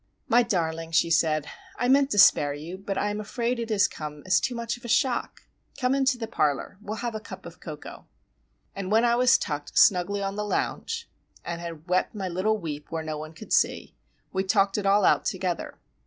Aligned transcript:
"My 0.27 0.41
darling," 0.41 0.89
she 0.93 1.11
said, 1.11 1.45
"I 1.77 1.87
meant 1.87 2.09
to 2.09 2.17
spare 2.17 2.55
you; 2.55 2.75
but 2.75 2.97
I 2.97 3.11
am 3.11 3.19
afraid 3.21 3.59
it 3.59 3.69
has 3.69 3.87
come 3.87 4.23
as 4.25 4.39
too 4.39 4.55
much 4.55 4.75
of 4.75 4.83
a 4.83 4.87
shock. 4.87 5.43
Come 5.79 5.93
into 5.93 6.17
the 6.17 6.25
parlour. 6.25 6.79
We 6.81 6.87
will 6.87 6.95
have 6.95 7.13
a 7.13 7.19
cup 7.19 7.45
of 7.45 7.59
cocoa." 7.59 8.07
And 8.75 8.91
when 8.91 9.05
I 9.05 9.15
was 9.15 9.37
tucked 9.37 9.77
snugly 9.77 10.23
on 10.23 10.35
the 10.37 10.43
lounge 10.43 11.07
and 11.45 11.61
had 11.61 11.87
wept 11.87 12.15
my 12.15 12.27
little 12.27 12.57
weep 12.57 12.89
where 12.91 13.03
no 13.03 13.19
one 13.19 13.33
could 13.33 13.53
see,—we 13.53 14.43
talked 14.45 14.79
it 14.79 14.87
all 14.87 15.05
out 15.05 15.23
together. 15.23 15.77